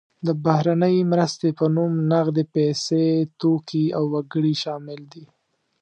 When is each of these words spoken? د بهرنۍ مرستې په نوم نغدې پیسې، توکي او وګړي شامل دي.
د 0.27 0.27
بهرنۍ 0.43 0.97
مرستې 1.11 1.49
په 1.59 1.65
نوم 1.75 1.93
نغدې 2.11 2.43
پیسې، 2.55 3.05
توکي 3.39 3.85
او 3.97 4.03
وګړي 4.13 4.53
شامل 4.63 4.99
دي. 5.13 5.25